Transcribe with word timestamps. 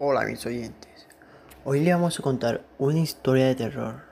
Hola 0.00 0.24
mis 0.26 0.46
oyentes, 0.46 1.08
hoy 1.64 1.80
le 1.80 1.92
vamos 1.92 2.20
a 2.20 2.22
contar 2.22 2.64
una 2.78 3.00
historia 3.00 3.48
de 3.48 3.56
terror 3.56 4.02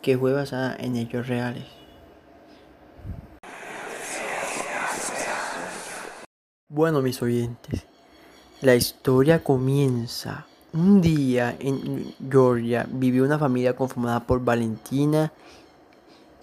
que 0.00 0.16
fue 0.16 0.32
basada 0.32 0.76
en 0.78 0.94
hechos 0.94 1.26
reales. 1.26 1.64
Bueno 6.68 7.02
mis 7.02 7.20
oyentes, 7.20 7.84
la 8.60 8.76
historia 8.76 9.42
comienza. 9.42 10.46
Un 10.72 11.00
día 11.00 11.56
en 11.58 12.14
Georgia 12.30 12.86
vivió 12.88 13.24
una 13.24 13.40
familia 13.40 13.74
conformada 13.74 14.24
por 14.24 14.44
Valentina, 14.44 15.32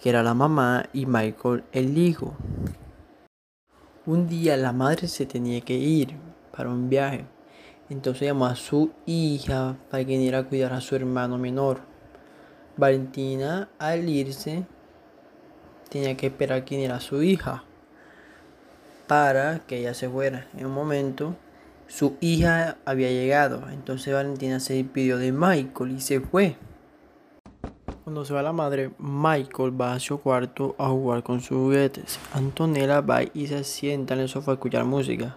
que 0.02 0.10
era 0.10 0.22
la 0.22 0.34
mamá, 0.34 0.84
y 0.92 1.06
Michael, 1.06 1.64
el 1.72 1.96
hijo. 1.96 2.34
Un 4.04 4.28
día 4.28 4.58
la 4.58 4.74
madre 4.74 5.08
se 5.08 5.24
tenía 5.24 5.62
que 5.62 5.78
ir 5.78 6.14
para 6.52 6.68
un 6.68 6.90
viaje 6.90 7.24
entonces 7.90 8.28
llamó 8.28 8.46
a 8.46 8.54
su 8.54 8.92
hija 9.04 9.76
para 9.90 10.04
que 10.04 10.12
viniera 10.12 10.38
a 10.38 10.44
cuidar 10.44 10.72
a 10.72 10.80
su 10.80 10.94
hermano 10.94 11.38
menor. 11.38 11.80
Valentina, 12.76 13.68
al 13.78 14.08
irse, 14.08 14.64
tenía 15.90 16.16
que 16.16 16.28
esperar 16.28 16.64
quién 16.64 16.80
era 16.80 17.00
su 17.00 17.22
hija 17.22 17.64
para 19.06 19.58
que 19.66 19.78
ella 19.78 19.92
se 19.92 20.08
fuera. 20.08 20.46
En 20.56 20.66
un 20.66 20.72
momento, 20.72 21.34
su 21.88 22.16
hija 22.20 22.76
había 22.84 23.10
llegado. 23.10 23.68
Entonces 23.70 24.14
Valentina 24.14 24.60
se 24.60 24.74
despidió 24.74 25.18
de 25.18 25.32
Michael 25.32 25.90
y 25.90 26.00
se 26.00 26.20
fue. 26.20 26.56
Cuando 28.04 28.24
se 28.24 28.32
va 28.32 28.42
la 28.42 28.52
madre, 28.52 28.92
Michael 28.98 29.78
va 29.78 29.94
a 29.94 30.00
su 30.00 30.20
cuarto 30.20 30.76
a 30.78 30.88
jugar 30.88 31.24
con 31.24 31.40
sus 31.40 31.56
juguetes. 31.56 32.20
Antonella 32.32 33.00
va 33.00 33.22
y 33.34 33.48
se 33.48 33.64
sienta 33.64 34.14
en 34.14 34.20
el 34.20 34.28
sofá 34.28 34.52
a 34.52 34.54
escuchar 34.54 34.84
música. 34.84 35.36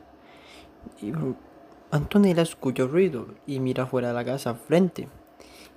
Y 1.02 1.12
Antonella 1.94 2.42
escucha 2.42 2.86
ruido 2.86 3.28
y 3.46 3.60
mira 3.60 3.86
fuera 3.86 4.08
de 4.08 4.16
la 4.16 4.26
casa 4.26 4.56
frente, 4.56 5.08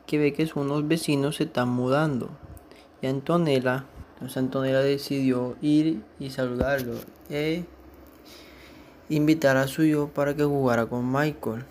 que 0.07 0.17
ve 0.17 0.33
que 0.33 0.49
unos 0.55 0.89
vecinos 0.89 1.37
se 1.37 1.45
están 1.45 1.69
mudando. 1.69 2.31
Y 3.03 3.07
Antonella, 3.07 3.85
entonces 4.15 4.39
Antonella 4.39 4.81
decidió 4.81 5.59
ir 5.61 6.03
y 6.19 6.31
saludarlo 6.31 6.95
e 7.29 7.67
invitar 9.11 9.59
a 9.59 9.67
su 9.67 9.83
hijo 9.83 10.09
para 10.09 10.35
que 10.35 10.45
jugara 10.45 10.87
con 10.87 11.13
Michael. 11.13 11.67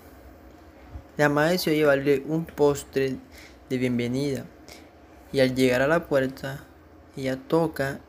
La 1.17 1.28
madre 1.28 1.53
decidió 1.53 1.80
llevarle 1.80 2.23
un 2.28 2.45
postre 2.45 3.16
de 3.67 3.78
bienvenida 3.80 4.45
y 5.34 5.39
al 5.39 5.56
llegar 5.56 5.81
a 5.81 5.88
la 5.88 6.06
puerta, 6.06 6.64
ella 7.17 7.39
toca 7.47 8.00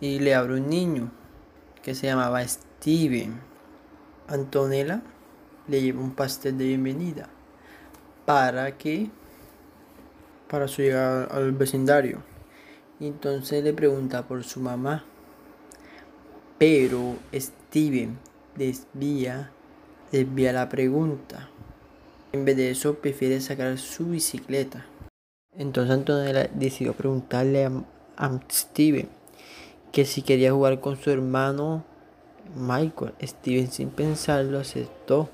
y 0.00 0.18
le 0.18 0.34
abre 0.34 0.54
un 0.54 0.68
niño 0.68 1.10
que 1.82 1.94
se 1.94 2.06
llamaba 2.06 2.46
Steven. 2.46 3.40
Antonella 4.28 5.02
le 5.68 5.82
lleva 5.82 6.00
un 6.00 6.14
pastel 6.14 6.56
de 6.56 6.66
bienvenida 6.66 7.28
para 8.24 8.76
que 8.76 9.10
para 10.48 10.68
su 10.68 10.82
llegada 10.82 11.24
al 11.24 11.52
vecindario. 11.52 12.22
Y 12.98 13.06
entonces 13.06 13.62
le 13.62 13.72
pregunta 13.72 14.26
por 14.26 14.42
su 14.44 14.60
mamá. 14.60 15.04
Pero 16.58 17.16
Steven 17.32 18.18
desvía, 18.56 19.50
desvía 20.12 20.52
la 20.52 20.68
pregunta. 20.68 21.48
En 22.32 22.44
vez 22.44 22.56
de 22.56 22.70
eso 22.70 22.96
prefiere 22.96 23.40
sacar 23.40 23.78
su 23.78 24.06
bicicleta. 24.06 24.86
Entonces 25.56 25.94
Antonella 25.94 26.48
decidió 26.52 26.92
preguntarle 26.92 27.64
a, 27.64 27.72
a 28.16 28.40
Steven 28.50 29.08
que 29.92 30.04
si 30.04 30.22
quería 30.22 30.52
jugar 30.52 30.80
con 30.80 30.96
su 30.96 31.10
hermano 31.10 31.84
Michael. 32.54 33.14
Steven 33.22 33.70
sin 33.70 33.90
pensarlo 33.90 34.58
aceptó. 34.58 35.28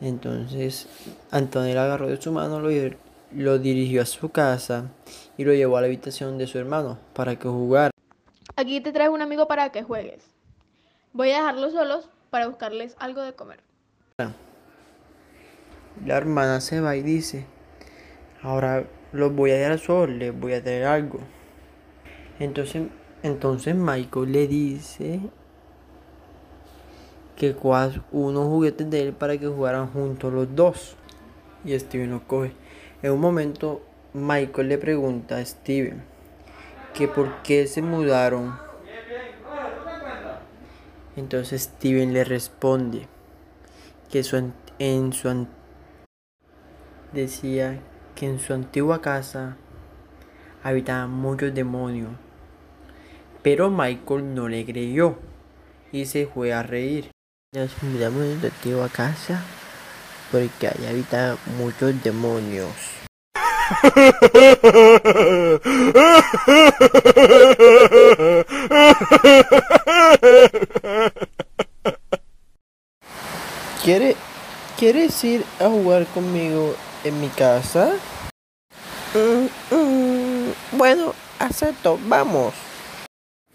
Entonces 0.00 0.88
Antonella 1.30 1.84
agarró 1.84 2.08
de 2.08 2.20
su 2.20 2.32
mano, 2.32 2.60
lo, 2.60 2.68
lo 3.32 3.58
dirigió 3.58 4.02
a 4.02 4.06
su 4.06 4.30
casa 4.30 4.90
y 5.36 5.44
lo 5.44 5.52
llevó 5.54 5.76
a 5.76 5.80
la 5.80 5.86
habitación 5.86 6.38
de 6.38 6.46
su 6.46 6.58
hermano 6.58 6.98
para 7.14 7.36
que 7.36 7.48
jugara. 7.48 7.90
Aquí 8.56 8.80
te 8.80 8.92
traigo 8.92 9.14
un 9.14 9.22
amigo 9.22 9.48
para 9.48 9.70
que 9.70 9.82
juegues. 9.82 10.24
Voy 11.12 11.30
a 11.30 11.38
dejarlos 11.38 11.72
solos 11.72 12.08
para 12.30 12.48
buscarles 12.48 12.96
algo 12.98 13.22
de 13.22 13.34
comer. 13.34 13.60
La 16.04 16.16
hermana 16.16 16.60
se 16.60 16.80
va 16.80 16.96
y 16.96 17.02
dice, 17.02 17.46
ahora 18.42 18.84
los 19.12 19.32
voy 19.32 19.52
a 19.52 19.54
dejar 19.54 19.78
solos, 19.78 20.16
les 20.16 20.38
voy 20.38 20.52
a 20.52 20.62
traer 20.62 20.84
algo. 20.84 21.20
Entonces 22.40 22.88
entonces 23.24 23.74
Michael 23.74 24.32
le 24.32 24.46
dice 24.46 25.18
que 27.36 27.56
coja 27.56 27.90
unos 28.12 28.48
juguetes 28.48 28.90
de 28.90 29.00
él 29.00 29.12
para 29.14 29.38
que 29.38 29.46
jugaran 29.46 29.90
juntos 29.90 30.30
los 30.30 30.54
dos. 30.54 30.94
Y 31.64 31.78
Steven 31.78 32.10
los 32.10 32.20
coge. 32.24 32.52
En 33.02 33.12
un 33.12 33.20
momento 33.20 33.80
Michael 34.12 34.68
le 34.68 34.76
pregunta 34.76 35.38
a 35.38 35.44
Steven 35.44 36.02
que 36.92 37.08
por 37.08 37.40
qué 37.42 37.66
se 37.66 37.80
mudaron. 37.80 38.58
Entonces 41.16 41.62
Steven 41.62 42.12
le 42.12 42.24
responde 42.24 43.08
que 44.10 44.22
en 44.78 45.14
su 45.14 45.46
decía 47.14 47.80
que 48.14 48.26
en 48.26 48.38
su 48.38 48.52
antigua 48.52 49.00
casa 49.00 49.56
habitaban 50.62 51.10
muchos 51.10 51.54
demonios 51.54 52.10
pero 53.44 53.70
Michael 53.70 54.34
no 54.34 54.48
le 54.48 54.64
creyó 54.64 55.16
y 55.92 56.06
se 56.06 56.26
fue 56.26 56.54
a 56.54 56.62
reír. 56.62 57.10
Nos 57.54 57.70
mudamos 57.82 58.22
en 58.22 58.40
la 58.40 58.48
antigua 58.48 58.88
casa 58.88 59.44
porque 60.32 60.68
allá 60.68 60.88
habitan 60.88 61.36
muchos 61.58 62.02
demonios. 62.02 62.70
¿Quiere, 73.84 74.16
¿Quieres 74.78 75.22
ir 75.22 75.44
a 75.60 75.68
jugar 75.68 76.06
conmigo 76.06 76.74
en 77.04 77.20
mi 77.20 77.28
casa? 77.28 77.92
Mm, 79.12 79.48
mm, 79.74 80.52
bueno, 80.78 81.12
acepto, 81.38 81.98
vamos. 82.06 82.63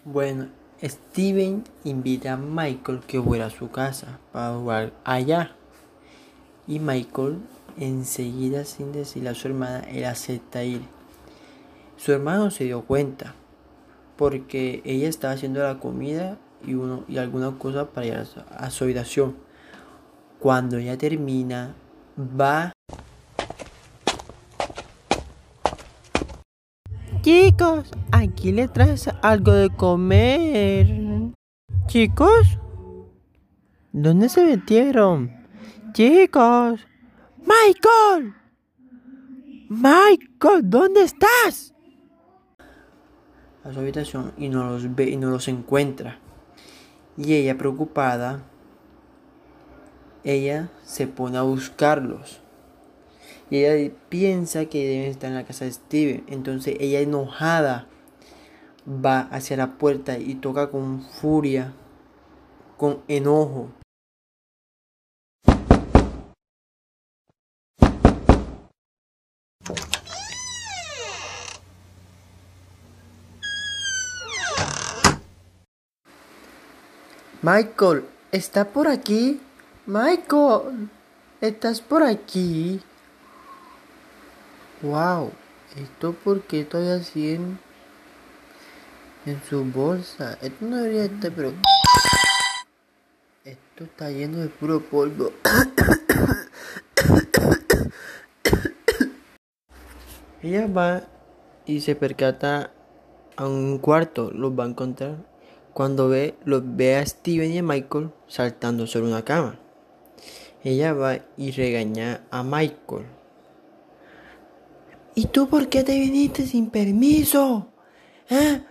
Bueno, 0.04 0.48
Steven 0.82 1.62
invita 1.84 2.32
a 2.32 2.36
Michael 2.38 3.00
que 3.00 3.20
fuera 3.20 3.46
a 3.46 3.50
su 3.50 3.70
casa 3.70 4.18
para 4.32 4.54
jugar 4.54 4.92
allá. 5.04 5.54
Y 6.66 6.78
Michael 6.78 7.40
enseguida 7.76 8.64
sin 8.64 8.92
decirle 8.92 9.28
a 9.28 9.34
su 9.34 9.48
hermana, 9.48 9.80
él 9.80 10.06
acepta 10.06 10.64
ir. 10.64 10.80
Su 11.98 12.12
hermano 12.12 12.50
se 12.50 12.64
dio 12.64 12.82
cuenta 12.82 13.34
porque 14.16 14.80
ella 14.86 15.06
estaba 15.06 15.34
haciendo 15.34 15.62
la 15.62 15.78
comida 15.78 16.38
y, 16.66 16.74
uno, 16.74 17.04
y 17.06 17.18
alguna 17.18 17.58
cosa 17.58 17.90
para 17.90 18.06
ir 18.06 18.14
a 18.14 18.70
su 18.70 18.84
habitación. 18.84 19.36
Cuando 20.38 20.78
ella 20.78 20.96
termina, 20.96 21.74
va 22.18 22.72
Chicos, 27.22 27.90
aquí 28.12 28.50
le 28.50 28.66
traes 28.68 29.10
algo 29.20 29.52
de 29.52 29.68
comer. 29.68 30.88
Chicos, 31.86 32.58
¿dónde 33.92 34.30
se 34.30 34.42
metieron? 34.42 35.30
Chicos, 35.92 36.80
Michael. 37.40 38.34
Michael, 39.68 40.62
¿dónde 40.62 41.02
estás? 41.02 41.74
A 43.64 43.70
su 43.70 43.80
habitación 43.80 44.32
y 44.38 44.48
no 44.48 44.70
los 44.70 44.94
ve 44.94 45.10
y 45.10 45.18
no 45.18 45.28
los 45.28 45.46
encuentra. 45.48 46.18
Y 47.18 47.34
ella 47.34 47.58
preocupada, 47.58 48.44
ella 50.24 50.70
se 50.84 51.06
pone 51.06 51.36
a 51.36 51.42
buscarlos. 51.42 52.39
Y 53.50 53.64
ella 53.64 53.92
piensa 54.08 54.66
que 54.66 54.86
deben 54.86 55.10
estar 55.10 55.28
en 55.28 55.36
la 55.36 55.44
casa 55.44 55.64
de 55.64 55.72
Steven. 55.72 56.24
Entonces 56.28 56.76
ella 56.78 57.00
enojada 57.00 57.88
va 58.86 59.20
hacia 59.20 59.56
la 59.56 59.72
puerta 59.76 60.18
y 60.18 60.36
toca 60.36 60.70
con 60.70 61.02
furia, 61.02 61.72
con 62.76 63.00
enojo. 63.08 63.70
Michael, 77.42 78.04
¿está 78.32 78.66
por 78.66 78.86
aquí? 78.86 79.40
Michael, 79.86 80.90
¿estás 81.40 81.80
por 81.80 82.02
aquí? 82.02 82.82
Wow, 84.82 85.30
¿esto 85.76 86.14
por 86.14 86.40
qué 86.40 86.64
todavía 86.64 86.94
así 86.94 87.34
en, 87.34 87.58
en 89.26 89.42
su 89.42 89.62
bolsa? 89.62 90.38
Esto 90.40 90.64
no 90.64 90.78
debería 90.78 91.04
estar, 91.04 91.30
pero... 91.32 91.52
Esto 93.44 93.84
está 93.84 94.10
lleno 94.10 94.38
de 94.38 94.48
puro 94.48 94.80
polvo. 94.80 95.32
Ella 100.42 100.66
va 100.66 101.02
y 101.66 101.82
se 101.82 101.94
percata 101.94 102.72
a 103.36 103.46
un 103.46 103.80
cuarto, 103.80 104.30
los 104.30 104.58
va 104.58 104.64
a 104.64 104.68
encontrar. 104.68 105.26
Cuando 105.74 106.08
ve, 106.08 106.36
los 106.46 106.62
ve 106.64 106.96
a 106.96 107.04
Steven 107.04 107.52
y 107.52 107.58
a 107.58 107.62
Michael 107.62 108.12
saltando 108.28 108.86
sobre 108.86 109.08
una 109.08 109.26
cama. 109.26 109.60
Ella 110.64 110.94
va 110.94 111.18
y 111.36 111.50
regaña 111.50 112.22
a 112.30 112.42
Michael. 112.42 113.19
¿Y 115.20 115.26
tú 115.26 115.50
por 115.50 115.68
qué 115.68 115.84
te 115.84 116.00
viniste 116.00 116.46
sin 116.46 116.70
permiso? 116.70 117.66
¿Eh? 118.30 118.62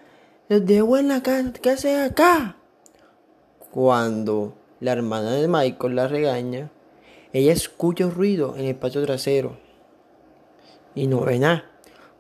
Los 0.48 0.66
dejo 0.66 0.98
en 0.98 1.10
la 1.10 1.22
casa. 1.22 1.54
¿Qué 1.54 1.69
haces 1.69 2.10
acá? 2.10 2.57
Cuando 3.69 4.56
la 4.80 4.94
hermana 4.94 5.34
de 5.34 5.48
Michael 5.48 5.96
la 5.96 6.07
regaña, 6.07 6.72
ella 7.34 7.54
escucha 7.54 8.07
un 8.07 8.16
ruido 8.16 8.56
en 8.57 8.66
el 8.66 8.75
patio 8.75 9.06
trasero 9.06 9.60
y 10.96 11.06
no 11.06 11.22
ve 11.22 11.38
nada. 11.38 11.66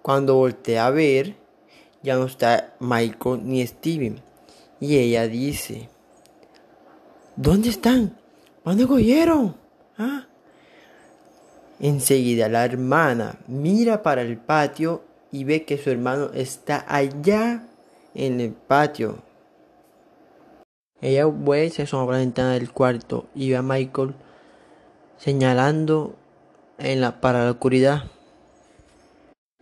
Cuando 0.03 0.35
voltea 0.35 0.85
a 0.85 0.91
ver, 0.91 1.35
ya 2.03 2.15
no 2.15 2.25
está 2.25 2.75
Michael 2.79 3.41
ni 3.43 3.65
Steven. 3.65 4.21
Y 4.79 4.97
ella 4.97 5.27
dice, 5.27 5.89
¿dónde 7.35 7.69
están? 7.69 8.15
¿Dónde 8.63 8.85
cogieron? 8.85 9.55
¿Ah? 9.97 10.27
Enseguida 11.79 12.49
la 12.49 12.65
hermana 12.65 13.37
mira 13.47 14.03
para 14.03 14.21
el 14.21 14.37
patio 14.37 15.03
y 15.31 15.43
ve 15.45 15.63
que 15.63 15.77
su 15.77 15.89
hermano 15.89 16.31
está 16.33 16.85
allá 16.87 17.63
en 18.13 18.41
el 18.41 18.51
patio. 18.51 19.19
Ella 21.01 21.25
vuelve 21.25 21.67
y 21.67 21.69
se 21.69 21.83
asoma 21.83 22.05
por 22.05 22.13
la 22.15 22.19
ventana 22.19 22.51
del 22.53 22.71
cuarto 22.71 23.27
y 23.33 23.49
ve 23.51 23.57
a 23.57 23.61
Michael 23.61 24.13
señalando 25.17 26.15
en 26.77 27.01
la, 27.01 27.21
para 27.21 27.45
la 27.45 27.51
oscuridad. 27.51 28.03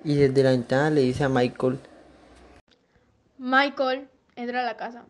Y 0.04 0.16
desde 0.16 0.44
la 0.44 0.52
ventana 0.52 0.90
le 0.90 1.02
dice 1.02 1.24
a 1.24 1.30
Michael, 1.30 1.80
Michael, 3.38 4.08
entra 4.36 4.62
a 4.62 4.66
la 4.66 4.78
casa. 4.78 5.06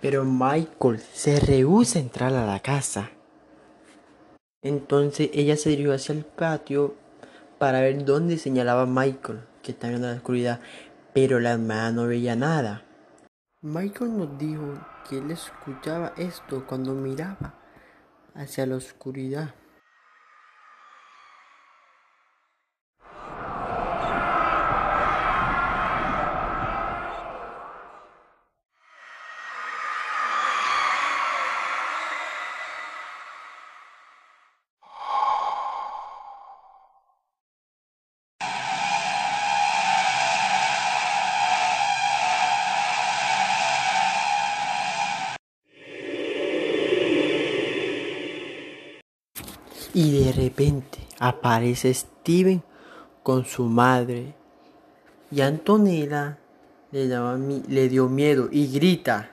pero 0.00 0.24
Michael 0.24 1.00
se 1.12 1.38
rehúsa 1.40 1.98
a 1.98 2.02
entrar 2.02 2.34
a 2.34 2.44
la 2.46 2.60
casa. 2.60 3.10
Entonces 4.64 5.28
ella 5.34 5.56
se 5.56 5.68
dirigió 5.68 5.92
hacia 5.92 6.14
el 6.14 6.24
patio 6.24 6.94
para 7.58 7.80
ver 7.82 8.04
dónde 8.04 8.38
señalaba 8.38 8.86
Michael, 8.86 9.40
que 9.62 9.72
estaba 9.72 9.90
viendo 9.90 10.08
la 10.08 10.14
oscuridad, 10.14 10.60
pero 11.12 11.38
la 11.38 11.52
hermana 11.52 11.92
no 11.92 12.06
veía 12.06 12.34
nada. 12.34 12.82
Michael 13.60 14.16
nos 14.16 14.38
dijo 14.38 14.74
que 15.08 15.18
él 15.18 15.30
escuchaba 15.30 16.14
esto 16.16 16.66
cuando 16.66 16.94
miraba 16.94 17.54
hacia 18.34 18.66
la 18.66 18.76
oscuridad. 18.76 19.54
Y 49.94 50.24
de 50.24 50.32
repente 50.32 50.98
aparece 51.20 51.94
Steven 51.94 52.62
con 53.22 53.44
su 53.44 53.64
madre. 53.64 54.34
Y 55.30 55.40
Antonella 55.40 56.38
le, 56.90 57.06
mi- 57.36 57.62
le 57.68 57.88
dio 57.88 58.08
miedo 58.08 58.48
y 58.50 58.66
grita. 58.72 59.30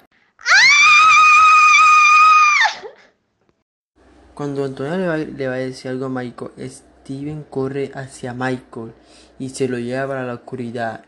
Cuando 4.34 4.64
Antonella 4.64 4.98
le 4.98 5.08
va, 5.08 5.18
le 5.18 5.48
va 5.48 5.54
a 5.56 5.58
decir 5.58 5.92
algo 5.92 6.06
a 6.06 6.10
Michael, 6.10 6.52
Steven 6.70 7.44
corre 7.44 7.92
hacia 7.94 8.34
Michael 8.34 8.94
y 9.40 9.50
se 9.50 9.68
lo 9.68 9.78
lleva 9.78 10.08
para 10.08 10.26
la 10.26 10.36
oscuridad 10.36 11.04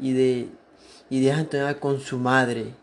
y, 0.00 0.12
de, 0.12 0.48
y 1.10 1.20
deja 1.20 1.38
a 1.38 1.40
Antonella 1.40 1.80
con 1.80 2.00
su 2.00 2.18
madre. 2.18 2.74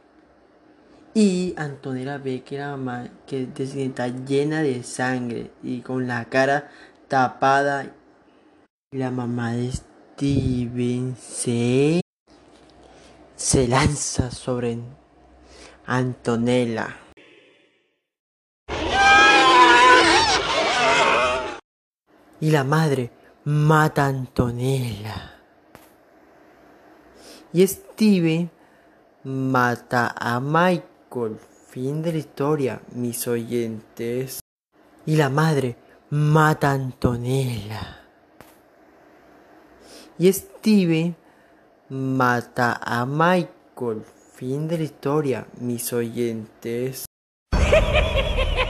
Y 1.22 1.54
Antonella 1.58 2.18
ve 2.18 2.44
que 2.44 2.58
la 2.58 2.78
mamá 2.78 3.10
que 3.28 3.50
está 3.58 4.08
llena 4.08 4.62
de 4.62 4.84
sangre 4.84 5.52
y 5.62 5.82
con 5.82 6.08
la 6.08 6.24
cara 6.30 6.72
tapada. 7.10 7.94
La 8.94 9.12
mamá 9.12 9.52
de 9.52 9.70
Steven 9.70 11.18
se, 11.18 12.00
se 13.36 13.68
lanza 13.68 14.32
sobre 14.32 14.80
Antonella. 15.86 16.96
Y 22.40 22.50
la 22.50 22.64
madre 22.64 23.12
mata 23.44 24.06
a 24.06 24.08
Antonella. 24.08 25.34
Y 27.52 27.68
Steven 27.68 28.50
mata 29.26 30.16
a 30.18 30.40
Michael. 31.10 31.40
Fin 31.70 32.02
de 32.02 32.12
la 32.12 32.18
historia, 32.18 32.82
mis 32.94 33.28
oyentes. 33.28 34.40
Y 35.06 35.16
la 35.16 35.30
madre 35.30 35.76
mata 36.10 36.72
a 36.72 36.74
Antonella. 36.74 38.00
Y 40.18 40.32
Steven 40.32 41.16
mata 41.90 42.80
a 42.84 43.06
Michael. 43.06 44.04
Fin 44.36 44.68
de 44.68 44.78
la 44.78 44.84
historia, 44.84 45.48
mis 45.60 45.94
oyentes. 45.94 47.06